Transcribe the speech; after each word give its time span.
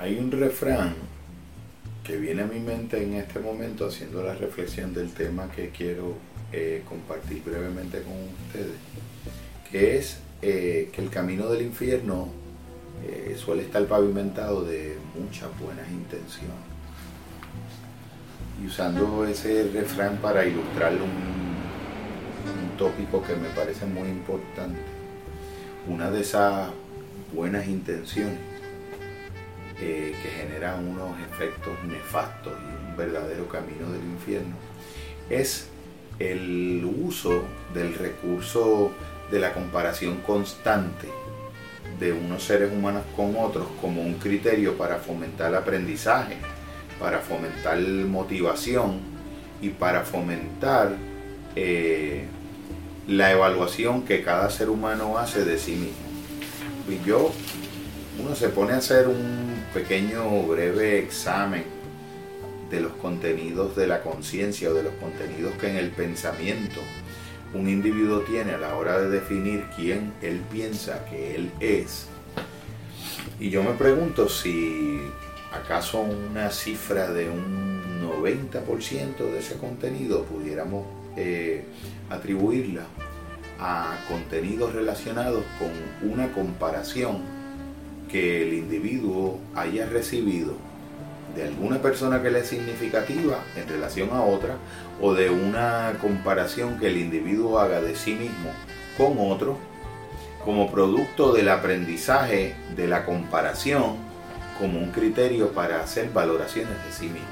Hay 0.00 0.16
un 0.16 0.30
refrán 0.30 0.94
que 2.04 2.16
viene 2.18 2.42
a 2.42 2.46
mi 2.46 2.60
mente 2.60 3.02
en 3.02 3.14
este 3.14 3.40
momento 3.40 3.88
haciendo 3.88 4.22
la 4.22 4.32
reflexión 4.32 4.94
del 4.94 5.10
tema 5.10 5.50
que 5.50 5.70
quiero 5.70 6.14
eh, 6.52 6.84
compartir 6.88 7.42
brevemente 7.44 8.02
con 8.02 8.12
ustedes, 8.46 8.76
que 9.68 9.98
es 9.98 10.18
eh, 10.40 10.90
que 10.92 11.02
el 11.02 11.10
camino 11.10 11.48
del 11.48 11.62
infierno 11.62 12.28
eh, 13.04 13.36
suele 13.36 13.62
estar 13.62 13.84
pavimentado 13.86 14.64
de 14.64 14.96
muchas 15.18 15.48
buenas 15.58 15.88
intenciones. 15.90 16.54
Y 18.62 18.68
usando 18.68 19.26
ese 19.26 19.68
refrán 19.74 20.18
para 20.18 20.46
ilustrar 20.46 20.92
un, 20.92 21.00
un 21.02 22.76
tópico 22.78 23.20
que 23.20 23.34
me 23.34 23.48
parece 23.48 23.84
muy 23.84 24.08
importante, 24.08 24.78
una 25.88 26.08
de 26.08 26.20
esas 26.20 26.70
buenas 27.34 27.66
intenciones 27.66 28.57
eh, 29.80 30.14
que 30.22 30.28
generan 30.28 30.86
unos 30.86 31.18
efectos 31.20 31.72
nefastos 31.84 32.52
y 32.52 32.90
un 32.90 32.96
verdadero 32.96 33.48
camino 33.48 33.90
del 33.92 34.02
infierno 34.02 34.56
es 35.30 35.68
el 36.18 36.84
uso 36.84 37.44
del 37.74 37.94
recurso 37.94 38.90
de 39.30 39.38
la 39.38 39.52
comparación 39.52 40.16
constante 40.26 41.08
de 42.00 42.12
unos 42.12 42.44
seres 42.44 42.72
humanos 42.72 43.02
con 43.16 43.36
otros 43.36 43.66
como 43.80 44.02
un 44.02 44.14
criterio 44.14 44.76
para 44.76 44.96
fomentar 44.96 45.50
el 45.50 45.56
aprendizaje, 45.56 46.36
para 46.98 47.18
fomentar 47.20 47.78
motivación 47.80 49.00
y 49.60 49.70
para 49.70 50.02
fomentar 50.02 50.96
eh, 51.56 52.24
la 53.06 53.32
evaluación 53.32 54.02
que 54.02 54.22
cada 54.22 54.50
ser 54.50 54.68
humano 54.70 55.18
hace 55.18 55.44
de 55.44 55.58
sí 55.58 55.72
mismo. 55.72 56.08
Y 56.88 57.06
yo, 57.06 57.32
uno 58.22 58.34
se 58.34 58.48
pone 58.48 58.72
a 58.72 58.76
hacer 58.76 59.08
un 59.08 59.57
pequeño 59.72 60.42
breve 60.42 60.98
examen 60.98 61.64
de 62.70 62.80
los 62.80 62.92
contenidos 62.94 63.76
de 63.76 63.86
la 63.86 64.02
conciencia 64.02 64.70
o 64.70 64.74
de 64.74 64.82
los 64.82 64.94
contenidos 64.94 65.54
que 65.54 65.70
en 65.70 65.76
el 65.76 65.90
pensamiento 65.90 66.80
un 67.54 67.68
individuo 67.68 68.20
tiene 68.20 68.52
a 68.52 68.58
la 68.58 68.76
hora 68.76 68.98
de 69.00 69.08
definir 69.08 69.64
quién 69.74 70.12
él 70.20 70.42
piensa 70.50 71.04
que 71.06 71.34
él 71.34 71.50
es. 71.60 72.06
Y 73.40 73.50
yo 73.50 73.62
me 73.62 73.72
pregunto 73.72 74.28
si 74.28 75.00
acaso 75.52 76.00
una 76.00 76.50
cifra 76.50 77.10
de 77.10 77.30
un 77.30 78.02
90% 78.02 79.16
de 79.16 79.38
ese 79.38 79.56
contenido 79.56 80.24
pudiéramos 80.24 80.84
eh, 81.16 81.64
atribuirla 82.10 82.86
a 83.58 83.96
contenidos 84.08 84.74
relacionados 84.74 85.44
con 85.58 86.10
una 86.10 86.32
comparación 86.32 87.37
que 88.08 88.42
el 88.42 88.54
individuo 88.54 89.38
haya 89.54 89.86
recibido 89.86 90.54
de 91.34 91.44
alguna 91.44 91.80
persona 91.80 92.22
que 92.22 92.30
le 92.30 92.40
es 92.40 92.48
significativa 92.48 93.38
en 93.56 93.68
relación 93.68 94.10
a 94.12 94.22
otra 94.22 94.56
o 95.00 95.14
de 95.14 95.30
una 95.30 95.94
comparación 96.00 96.78
que 96.78 96.88
el 96.88 96.96
individuo 96.96 97.58
haga 97.58 97.80
de 97.80 97.94
sí 97.94 98.14
mismo 98.14 98.50
con 98.96 99.16
otro 99.18 99.56
como 100.44 100.70
producto 100.70 101.32
del 101.32 101.48
aprendizaje 101.48 102.54
de 102.74 102.88
la 102.88 103.04
comparación 103.04 103.96
como 104.58 104.78
un 104.78 104.90
criterio 104.90 105.52
para 105.52 105.80
hacer 105.82 106.10
valoraciones 106.10 106.74
de 106.84 106.92
sí 106.92 107.06
mismo. 107.06 107.28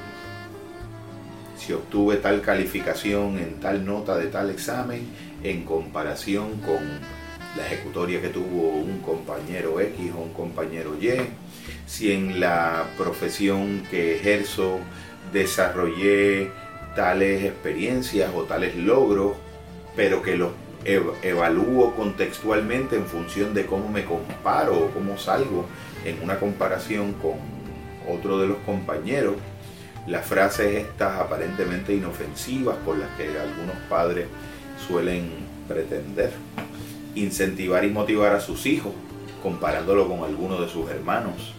Si 1.57 1.73
obtuve 1.73 2.17
tal 2.17 2.41
calificación 2.41 3.39
en 3.39 3.59
tal 3.59 3.85
nota 3.85 4.17
de 4.17 4.27
tal 4.27 4.49
examen 4.49 5.07
en 5.43 5.65
comparación 5.65 6.61
con 6.61 6.79
la 7.55 7.65
ejecutoria 7.65 8.21
que 8.21 8.29
tuvo 8.29 8.69
un 8.69 8.99
compañero 9.01 9.79
X 9.79 10.11
o 10.15 10.21
un 10.21 10.33
compañero 10.33 10.95
Y, 10.99 11.11
si 11.85 12.11
en 12.11 12.39
la 12.39 12.85
profesión 12.97 13.83
que 13.89 14.15
ejerzo 14.15 14.79
desarrollé 15.31 16.51
tales 16.95 17.43
experiencias 17.43 18.31
o 18.35 18.43
tales 18.43 18.75
logros, 18.75 19.37
pero 19.95 20.21
que 20.21 20.35
los 20.37 20.51
evalúo 20.85 21.95
contextualmente 21.95 22.95
en 22.95 23.05
función 23.05 23.53
de 23.53 23.65
cómo 23.65 23.89
me 23.89 24.05
comparo 24.05 24.77
o 24.77 24.91
cómo 24.91 25.17
salgo 25.17 25.65
en 26.05 26.21
una 26.23 26.39
comparación 26.39 27.13
con 27.13 27.35
otro 28.07 28.39
de 28.39 28.47
los 28.47 28.57
compañeros. 28.59 29.35
Las 30.07 30.25
frases 30.25 30.75
estas 30.75 31.19
aparentemente 31.19 31.93
inofensivas 31.93 32.77
por 32.85 32.97
las 32.97 33.09
que 33.17 33.23
algunos 33.27 33.75
padres 33.89 34.27
suelen 34.87 35.29
pretender 35.67 36.31
incentivar 37.21 37.83
y 37.85 37.89
motivar 37.89 38.33
a 38.33 38.39
sus 38.39 38.65
hijos 38.65 38.93
comparándolo 39.41 40.07
con 40.07 40.23
alguno 40.23 40.59
de 40.61 40.69
sus 40.69 40.89
hermanos 40.89 41.53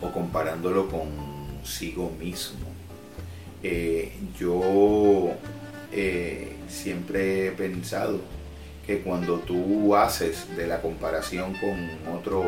o 0.00 0.10
comparándolo 0.12 0.88
consigo 0.88 2.12
mismo. 2.18 2.66
Eh, 3.62 4.12
yo 4.38 5.32
eh, 5.92 6.56
siempre 6.68 7.48
he 7.48 7.52
pensado 7.52 8.20
que 8.86 9.00
cuando 9.00 9.38
tú 9.38 9.94
haces 9.94 10.56
de 10.56 10.66
la 10.66 10.80
comparación 10.80 11.54
con 11.54 12.14
otro 12.14 12.44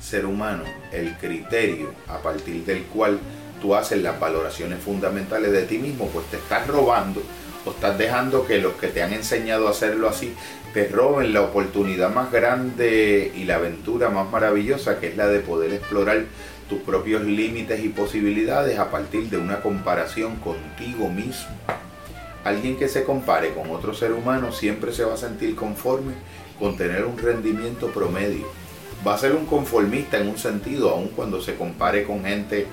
ser 0.00 0.26
humano 0.26 0.64
el 0.92 1.16
criterio 1.18 1.92
a 2.08 2.18
partir 2.18 2.64
del 2.64 2.82
cual 2.84 3.18
tú 3.60 3.74
haces 3.74 4.02
las 4.02 4.18
valoraciones 4.18 4.80
fundamentales 4.80 5.52
de 5.52 5.62
ti 5.62 5.78
mismo, 5.78 6.06
pues 6.08 6.26
te 6.26 6.38
estás 6.38 6.66
robando 6.66 7.22
o 7.64 7.70
estás 7.70 7.98
dejando 7.98 8.46
que 8.46 8.58
los 8.58 8.74
que 8.74 8.88
te 8.88 9.02
han 9.02 9.12
enseñado 9.12 9.68
a 9.68 9.70
hacerlo 9.70 10.08
así 10.08 10.34
te 10.72 10.88
roben 10.88 11.32
la 11.32 11.42
oportunidad 11.42 12.12
más 12.14 12.30
grande 12.30 13.32
y 13.34 13.44
la 13.44 13.56
aventura 13.56 14.08
más 14.08 14.30
maravillosa 14.30 15.00
que 15.00 15.08
es 15.08 15.16
la 15.16 15.26
de 15.26 15.40
poder 15.40 15.72
explorar 15.72 16.24
tus 16.68 16.78
propios 16.80 17.22
límites 17.22 17.84
y 17.84 17.88
posibilidades 17.88 18.78
a 18.78 18.90
partir 18.90 19.28
de 19.28 19.36
una 19.36 19.60
comparación 19.60 20.36
contigo 20.36 21.08
mismo. 21.08 21.50
Alguien 22.44 22.76
que 22.76 22.88
se 22.88 23.02
compare 23.04 23.52
con 23.52 23.70
otro 23.70 23.92
ser 23.92 24.12
humano 24.12 24.52
siempre 24.52 24.92
se 24.92 25.04
va 25.04 25.14
a 25.14 25.18
sentir 25.18 25.56
conforme 25.56 26.12
con 26.58 26.76
tener 26.76 27.04
un 27.04 27.18
rendimiento 27.18 27.88
promedio. 27.88 28.46
Va 29.06 29.14
a 29.14 29.18
ser 29.18 29.32
un 29.32 29.46
conformista 29.46 30.18
en 30.18 30.28
un 30.28 30.38
sentido, 30.38 30.90
aun 30.90 31.08
cuando 31.08 31.42
se 31.42 31.56
compare 31.56 32.04
con 32.04 32.24
gente 32.24 32.66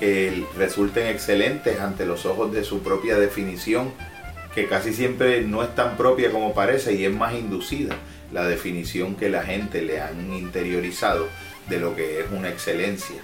que 0.00 0.44
resulten 0.58 1.06
excelentes 1.06 1.80
ante 1.80 2.04
los 2.04 2.26
ojos 2.26 2.52
de 2.52 2.64
su 2.64 2.80
propia 2.80 3.16
definición 3.18 3.92
que 4.56 4.66
casi 4.68 4.94
siempre 4.94 5.42
no 5.42 5.62
es 5.62 5.74
tan 5.74 5.98
propia 5.98 6.32
como 6.32 6.54
parece 6.54 6.94
y 6.94 7.04
es 7.04 7.12
más 7.12 7.34
inducida 7.34 7.94
la 8.32 8.46
definición 8.46 9.14
que 9.14 9.28
la 9.28 9.42
gente 9.42 9.82
le 9.82 10.00
han 10.00 10.32
interiorizado 10.32 11.28
de 11.68 11.78
lo 11.78 11.94
que 11.94 12.20
es 12.20 12.26
una 12.32 12.48
excelencia. 12.48 13.18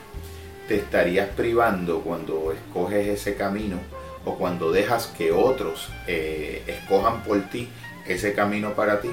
Te 0.68 0.76
estarías 0.76 1.30
privando 1.30 2.02
cuando 2.02 2.52
escoges 2.52 3.08
ese 3.08 3.34
camino 3.34 3.78
o 4.26 4.36
cuando 4.36 4.72
dejas 4.72 5.06
que 5.06 5.32
otros 5.32 5.88
eh, 6.06 6.64
escojan 6.66 7.22
por 7.22 7.40
ti 7.48 7.70
ese 8.06 8.34
camino 8.34 8.74
para 8.74 9.00
ti 9.00 9.08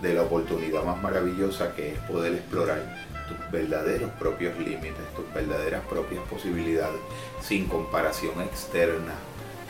de 0.00 0.14
la 0.14 0.22
oportunidad 0.22 0.84
más 0.84 1.02
maravillosa 1.02 1.76
que 1.76 1.92
es 1.92 1.98
poder 1.98 2.32
explorar 2.32 3.06
tus 3.28 3.50
verdaderos 3.50 4.10
propios 4.12 4.56
límites, 4.58 5.04
tus 5.14 5.30
verdaderas 5.34 5.82
propias 5.84 6.22
posibilidades 6.30 6.98
sin 7.42 7.66
comparación 7.66 8.40
externa 8.40 9.12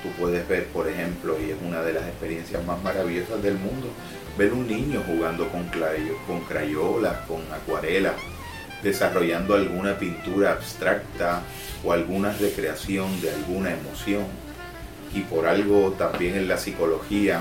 Tú 0.03 0.11
puedes 0.19 0.47
ver, 0.47 0.67
por 0.67 0.89
ejemplo, 0.89 1.37
y 1.41 1.51
es 1.51 1.57
una 1.65 1.83
de 1.83 1.93
las 1.93 2.05
experiencias 2.07 2.65
más 2.65 2.83
maravillosas 2.83 3.43
del 3.43 3.55
mundo, 3.55 3.89
ver 4.37 4.53
un 4.53 4.67
niño 4.69 5.03
jugando 5.05 5.49
con, 5.49 5.65
crayolas, 5.69 7.17
con 7.27 7.41
acuarelas, 7.53 8.15
desarrollando 8.83 9.55
alguna 9.55 9.99
pintura 9.99 10.53
abstracta 10.53 11.43
o 11.85 11.93
alguna 11.93 12.33
recreación 12.33 13.21
de 13.21 13.33
alguna 13.33 13.73
emoción. 13.73 14.25
Y 15.13 15.23
por 15.23 15.47
algo 15.47 15.93
también 15.99 16.37
en 16.37 16.47
la 16.47 16.59
psicología, 16.59 17.41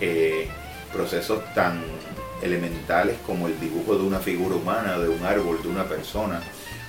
eh, 0.00 0.48
procesos 0.92 1.42
tan 1.54 1.82
elementales 2.42 3.16
como 3.26 3.46
el 3.48 3.58
dibujo 3.58 3.96
de 3.96 4.02
una 4.02 4.18
figura 4.18 4.56
humana, 4.56 4.98
de 4.98 5.08
un 5.08 5.24
árbol, 5.24 5.62
de 5.62 5.68
una 5.68 5.84
persona, 5.84 6.40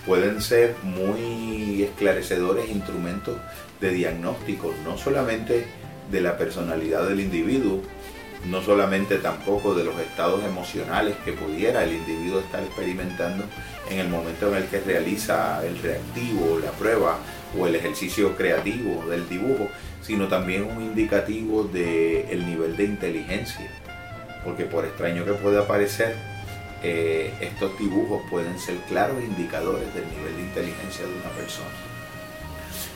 pueden 0.05 0.41
ser 0.41 0.75
muy 0.83 1.83
esclarecedores 1.83 2.69
instrumentos 2.69 3.37
de 3.81 3.91
diagnóstico, 3.91 4.73
no 4.83 4.97
solamente 4.97 5.65
de 6.11 6.21
la 6.21 6.37
personalidad 6.37 7.07
del 7.07 7.19
individuo, 7.19 7.81
no 8.45 8.61
solamente 8.61 9.17
tampoco 9.17 9.75
de 9.75 9.83
los 9.83 9.99
estados 9.99 10.43
emocionales 10.43 11.15
que 11.25 11.33
pudiera 11.33 11.83
el 11.83 11.93
individuo 11.93 12.39
estar 12.39 12.63
experimentando 12.63 13.43
en 13.89 13.99
el 13.99 14.07
momento 14.07 14.49
en 14.49 14.63
el 14.63 14.65
que 14.65 14.79
realiza 14.79 15.65
el 15.65 15.77
reactivo, 15.79 16.59
la 16.63 16.71
prueba 16.71 17.19
o 17.57 17.67
el 17.67 17.75
ejercicio 17.75 18.35
creativo 18.37 19.05
del 19.09 19.27
dibujo, 19.27 19.67
sino 20.01 20.27
también 20.27 20.63
un 20.63 20.81
indicativo 20.81 21.63
del 21.63 22.45
nivel 22.45 22.77
de 22.77 22.85
inteligencia. 22.85 23.69
Porque 24.45 24.63
por 24.65 24.85
extraño 24.85 25.25
que 25.25 25.33
pueda 25.33 25.67
parecer, 25.67 26.15
eh, 26.83 27.33
estos 27.41 27.77
dibujos 27.77 28.21
pueden 28.29 28.57
ser 28.59 28.77
claros 28.87 29.21
indicadores 29.23 29.93
del 29.93 30.07
nivel 30.09 30.35
de 30.35 30.41
inteligencia 30.41 31.05
de 31.05 31.13
una 31.13 31.29
persona. 31.31 31.69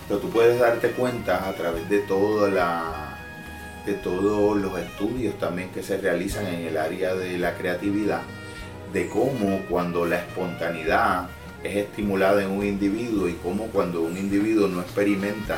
Pero 0.07 0.19
tú 0.19 0.30
puedes 0.30 0.59
darte 0.59 0.91
cuenta 0.91 1.47
a 1.47 1.53
través 1.53 1.89
de 1.89 1.97
de 1.97 3.94
todos 3.95 4.57
los 4.57 4.80
estudios 4.80 5.38
también 5.39 5.69
que 5.69 5.83
se 5.83 5.97
realizan 5.97 6.47
en 6.47 6.68
el 6.68 6.77
área 6.77 7.15
de 7.15 7.38
la 7.38 7.56
creatividad, 7.56 8.21
de 8.94 9.09
cómo 9.09 9.62
cuando 9.69 10.06
la 10.06 10.19
espontaneidad 10.19 11.27
es 11.63 11.77
estimulada 11.77 12.44
en 12.44 12.51
un 12.51 12.65
individuo 12.65 13.27
y 13.27 13.33
cómo 13.33 13.68
cuando 13.68 14.01
un 14.01 14.18
individuo 14.18 14.68
no 14.68 14.81
experimenta 14.81 15.57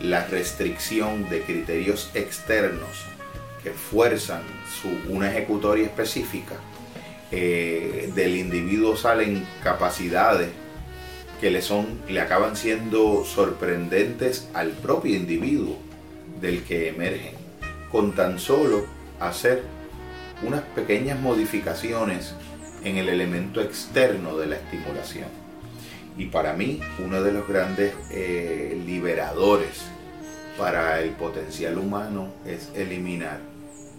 la 0.00 0.26
restricción 0.26 1.28
de 1.28 1.42
criterios 1.42 2.10
externos 2.14 3.06
que 3.62 3.70
fuerzan 3.70 4.42
su, 4.80 5.12
una 5.12 5.30
ejecutoria 5.30 5.84
específica, 5.84 6.56
eh, 7.32 8.12
del 8.14 8.36
individuo 8.36 8.96
salen 8.96 9.46
capacidades 9.62 10.50
que 11.40 11.50
le, 11.50 11.62
son, 11.62 11.86
le 12.08 12.20
acaban 12.20 12.56
siendo 12.56 13.24
sorprendentes 13.24 14.48
al 14.54 14.70
propio 14.70 15.16
individuo 15.16 15.76
del 16.40 16.62
que 16.62 16.88
emergen, 16.88 17.34
con 17.90 18.12
tan 18.12 18.38
solo 18.38 18.84
hacer 19.18 19.62
unas 20.42 20.60
pequeñas 20.60 21.18
modificaciones 21.20 22.34
en 22.84 22.98
el 22.98 23.08
elemento 23.08 23.60
externo 23.60 24.36
de 24.36 24.46
la 24.46 24.56
estimulación. 24.56 25.28
Y 26.18 26.26
para 26.26 26.52
mí, 26.52 26.80
uno 27.04 27.22
de 27.22 27.32
los 27.32 27.48
grandes 27.48 27.94
eh, 28.10 28.78
liberadores 28.86 29.86
para 30.58 31.00
el 31.00 31.10
potencial 31.10 31.78
humano 31.78 32.28
es 32.44 32.68
eliminar 32.74 33.40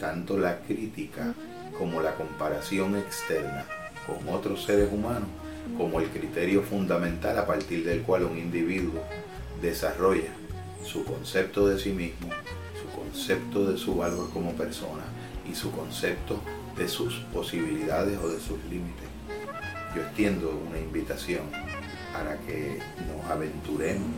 tanto 0.03 0.37
la 0.37 0.59
crítica 0.59 1.33
como 1.77 2.01
la 2.01 2.15
comparación 2.15 2.97
externa 2.97 3.65
con 4.05 4.27
otros 4.35 4.65
seres 4.65 4.91
humanos 4.91 5.29
como 5.77 6.01
el 6.01 6.09
criterio 6.09 6.61
fundamental 6.61 7.37
a 7.39 7.47
partir 7.47 7.85
del 7.85 8.01
cual 8.01 8.25
un 8.25 8.37
individuo 8.37 9.01
desarrolla 9.61 10.33
su 10.83 11.05
concepto 11.05 11.69
de 11.69 11.79
sí 11.79 11.91
mismo, 11.91 12.27
su 12.81 12.99
concepto 12.99 13.71
de 13.71 13.77
su 13.77 13.95
valor 13.95 14.29
como 14.33 14.51
persona 14.51 15.03
y 15.49 15.55
su 15.55 15.71
concepto 15.71 16.41
de 16.75 16.89
sus 16.89 17.19
posibilidades 17.31 18.19
o 18.21 18.27
de 18.27 18.41
sus 18.41 18.61
límites. 18.65 19.07
Yo 19.95 20.01
extiendo 20.01 20.49
una 20.69 20.79
invitación 20.79 21.43
para 22.11 22.37
que 22.39 22.81
nos 23.07 23.31
aventuremos 23.31 24.09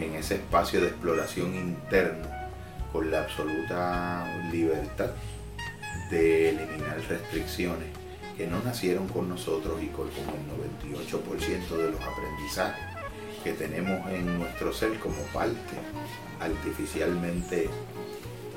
en 0.00 0.14
ese 0.14 0.36
espacio 0.36 0.80
de 0.80 0.86
exploración 0.86 1.54
interno 1.54 2.39
con 2.92 3.10
la 3.10 3.20
absoluta 3.20 4.26
libertad 4.50 5.10
de 6.10 6.50
eliminar 6.50 7.00
restricciones 7.08 7.88
que 8.36 8.46
no 8.46 8.60
nacieron 8.62 9.06
con 9.08 9.28
nosotros 9.28 9.82
y 9.82 9.86
con 9.88 10.08
el 10.08 10.14
98% 10.14 11.76
de 11.76 11.90
los 11.90 12.00
aprendizajes 12.00 12.84
que 13.44 13.52
tenemos 13.52 14.08
en 14.10 14.38
nuestro 14.38 14.72
ser 14.72 14.98
como 14.98 15.20
parte 15.32 15.76
artificialmente 16.40 17.68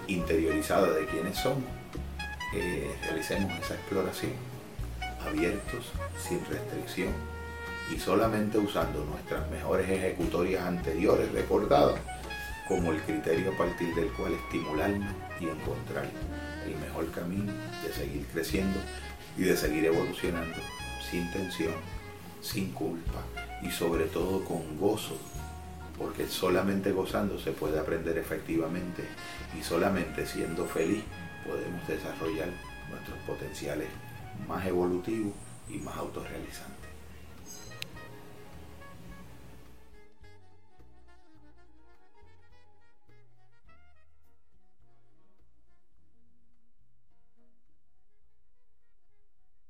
interiorizada 0.07 0.89
de 0.89 1.06
quienes 1.06 1.38
somos, 1.38 1.63
eh, 2.53 2.94
realicemos 3.03 3.51
esa 3.59 3.75
exploración 3.75 4.31
abiertos, 5.25 5.91
sin 6.18 6.44
restricción 6.45 7.09
y 7.94 8.00
solamente 8.00 8.57
usando 8.57 9.03
nuestras 9.06 9.50
mejores 9.50 9.89
ejecutorias 9.89 10.63
anteriores 10.65 11.31
recordadas 11.31 12.00
como 12.73 12.91
el 12.91 12.99
criterio 13.03 13.53
a 13.53 13.55
partir 13.55 13.93
del 13.93 14.07
cual 14.13 14.33
estimularnos 14.33 15.13
y 15.39 15.43
encontrar 15.43 16.09
el 16.65 16.75
mejor 16.77 17.11
camino 17.11 17.53
de 17.85 17.93
seguir 17.93 18.25
creciendo 18.33 18.79
y 19.37 19.43
de 19.43 19.55
seguir 19.55 19.85
evolucionando 19.85 20.57
sin 21.07 21.31
tensión, 21.31 21.75
sin 22.41 22.71
culpa 22.71 23.21
y 23.61 23.69
sobre 23.69 24.05
todo 24.05 24.43
con 24.43 24.79
gozo, 24.79 25.15
porque 25.99 26.25
solamente 26.25 26.91
gozando 26.91 27.39
se 27.39 27.51
puede 27.51 27.79
aprender 27.79 28.17
efectivamente 28.17 29.03
y 29.55 29.61
solamente 29.61 30.25
siendo 30.25 30.65
feliz 30.65 31.03
podemos 31.45 31.87
desarrollar 31.87 32.49
nuestros 32.89 33.19
potenciales 33.27 33.89
más 34.47 34.65
evolutivos 34.65 35.33
y 35.69 35.77
más 35.77 35.95
autorrealizantes. 35.97 36.93